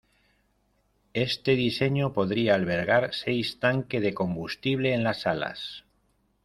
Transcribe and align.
Este 1.13 1.55
diseño 1.55 2.11
podría 2.11 2.55
albergar 2.55 3.13
seis 3.13 3.59
tanque 3.59 3.99
de 3.99 4.15
combustible 4.15 4.95
en 4.95 5.03
las 5.03 5.27
alas. 5.27 5.83